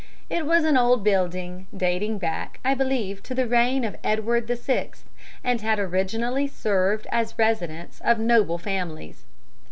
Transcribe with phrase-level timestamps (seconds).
[0.31, 4.89] It was an old building, dating back, I believe, to the reign of Edward VI,
[5.43, 9.25] and had originally served as the residence of noble families.